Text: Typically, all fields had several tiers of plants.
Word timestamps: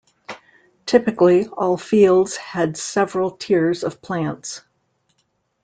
Typically, 0.87 1.45
all 1.45 1.77
fields 1.77 2.35
had 2.35 2.75
several 2.75 3.29
tiers 3.29 3.83
of 3.83 4.01
plants. 4.01 4.63